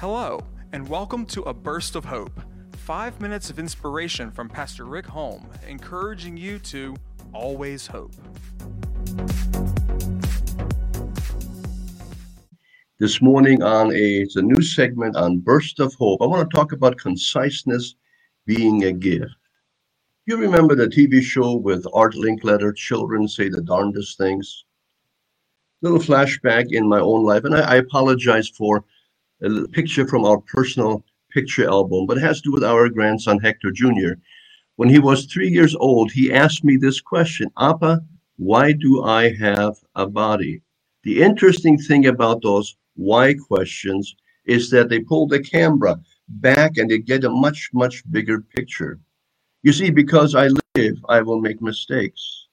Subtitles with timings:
[0.00, 0.38] Hello,
[0.70, 2.40] and welcome to A Burst of Hope.
[2.76, 6.94] Five minutes of inspiration from Pastor Rick Holm, encouraging you to
[7.32, 8.12] always hope.
[13.00, 16.22] This morning on a it's a new segment on Burst of Hope.
[16.22, 17.96] I want to talk about conciseness
[18.46, 19.34] being a gift.
[20.26, 24.64] You remember the TV show with Art Linkletter, Children Say the Darndest Things?
[25.82, 28.84] Little flashback in my own life, and I, I apologize for
[29.42, 33.38] a picture from our personal picture album, but it has to do with our grandson
[33.38, 34.14] Hector Jr.
[34.76, 38.00] When he was three years old, he asked me this question Appa,
[38.36, 40.62] why do I have a body?
[41.02, 44.14] The interesting thing about those why questions
[44.44, 48.98] is that they pull the camera back and they get a much, much bigger picture.
[49.62, 52.46] You see, because I live, I will make mistakes.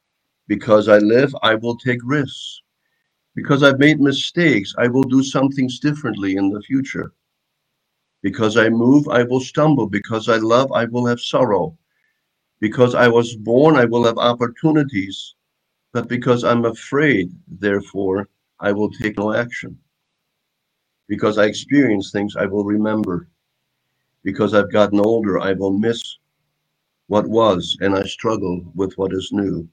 [0.47, 2.61] Because I live, I will take risks.
[3.35, 7.13] Because I've made mistakes, I will do some things differently in the future.
[8.23, 9.87] Because I move, I will stumble.
[9.87, 11.77] Because I love, I will have sorrow.
[12.61, 15.35] Because I was born, I will have opportunities.
[15.93, 19.77] But because I'm afraid, therefore, I will take no action.
[21.07, 23.29] Because I experience things, I will remember.
[24.23, 26.17] Because I've gotten older, I will miss
[27.07, 29.69] what was and I struggle with what is new.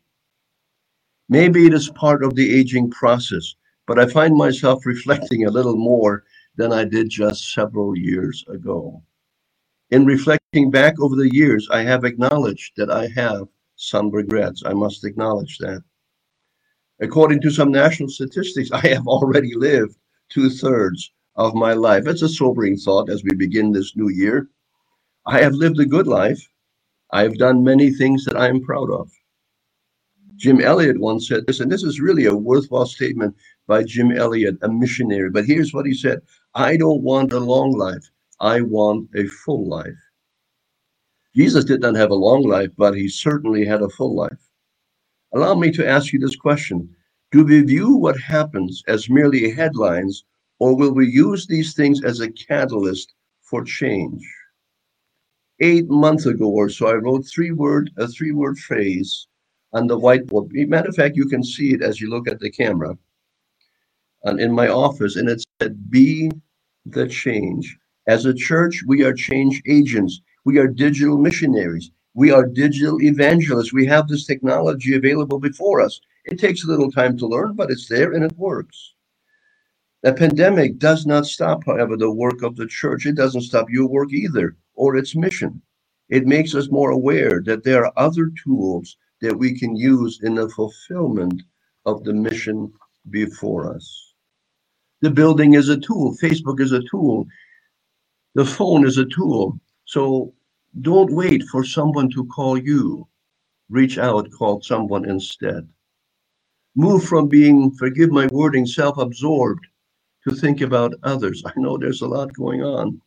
[1.32, 3.54] Maybe it is part of the aging process,
[3.86, 6.24] but I find myself reflecting a little more
[6.56, 9.02] than I did just several years ago.
[9.88, 14.62] In reflecting back over the years, I have acknowledged that I have some regrets.
[14.66, 15.82] I must acknowledge that.
[17.00, 19.96] According to some national statistics, I have already lived
[20.28, 22.06] two thirds of my life.
[22.06, 24.50] It's a sobering thought as we begin this new year.
[25.24, 26.46] I have lived a good life.
[27.10, 29.10] I've done many things that I am proud of.
[30.42, 33.36] Jim Elliot once said this, and this is really a worthwhile statement
[33.68, 35.30] by Jim Elliot, a missionary.
[35.30, 36.20] But here's what he said
[36.56, 40.02] I don't want a long life, I want a full life.
[41.36, 44.50] Jesus did not have a long life, but he certainly had a full life.
[45.32, 46.92] Allow me to ask you this question
[47.30, 50.24] Do we view what happens as merely headlines,
[50.58, 54.28] or will we use these things as a catalyst for change?
[55.60, 59.28] Eight months ago or so, I wrote three word a three word phrase
[59.72, 60.50] on the whiteboard.
[60.68, 62.96] Matter of fact, you can see it as you look at the camera.
[64.24, 66.30] And in my office, and it said, "Be
[66.86, 70.20] the change." As a church, we are change agents.
[70.44, 71.90] We are digital missionaries.
[72.14, 73.72] We are digital evangelists.
[73.72, 76.00] We have this technology available before us.
[76.24, 78.94] It takes a little time to learn, but it's there and it works.
[80.02, 83.06] The pandemic does not stop, however, the work of the church.
[83.06, 85.62] It doesn't stop your work either or its mission.
[86.08, 90.34] It makes us more aware that there are other tools that we can use in
[90.34, 91.42] the fulfillment
[91.86, 92.72] of the mission
[93.10, 94.14] before us.
[95.00, 97.26] The building is a tool, Facebook is a tool,
[98.34, 99.58] the phone is a tool.
[99.86, 100.34] So
[100.80, 103.08] don't wait for someone to call you.
[103.70, 105.68] Reach out, call someone instead.
[106.74, 109.66] Move from being, forgive my wording, self absorbed
[110.26, 111.42] to think about others.
[111.46, 113.00] I know there's a lot going on.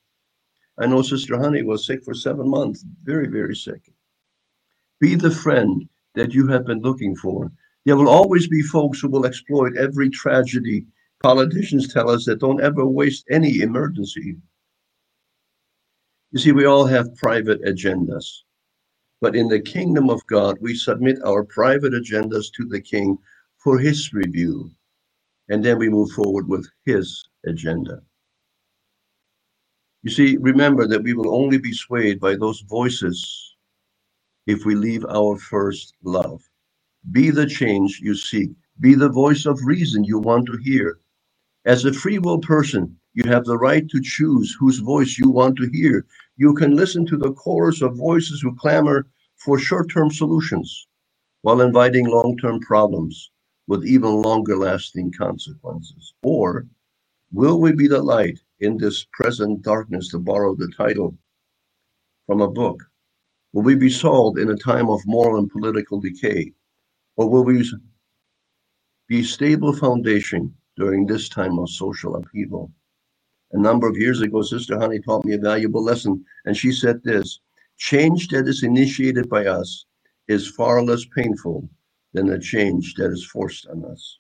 [0.78, 3.82] I know Sister Honey was sick for seven months, very, very sick.
[5.00, 7.52] Be the friend that you have been looking for.
[7.86, 10.86] There will always be folks who will exploit every tragedy.
[11.22, 14.36] Politicians tell us that don't ever waste any emergency.
[16.32, 18.26] You see, we all have private agendas.
[19.22, 23.18] But in the kingdom of God, we submit our private agendas to the king
[23.58, 24.72] for his review.
[25.50, 28.02] And then we move forward with his agenda.
[30.04, 33.55] You see, remember that we will only be swayed by those voices
[34.48, 36.42] if we leave our first love.
[37.12, 38.52] Be the change you seek.
[38.80, 41.00] Be the voice of reason you want to hear.
[41.66, 45.58] As a free will person, you have the right to choose whose voice you want
[45.58, 46.06] to hear.
[46.38, 49.08] You can listen to the chorus of voices who clamor
[49.38, 50.88] for short term solutions
[51.42, 53.32] while inviting long term problems
[53.68, 56.14] with even longer lasting consequences.
[56.24, 56.68] Or
[57.32, 61.18] will we be the light in this present darkness, to borrow the title
[62.28, 62.84] from a book?
[63.56, 66.52] Will we be solved in a time of moral and political decay?
[67.16, 67.64] Or will we
[69.08, 72.70] be stable foundation during this time of social upheaval?
[73.54, 77.02] A number of years ago, Sister Honey taught me a valuable lesson, and she said
[77.02, 77.40] this
[77.78, 79.86] change that is initiated by us
[80.28, 81.70] is far less painful
[82.12, 84.20] than the change that is forced on us.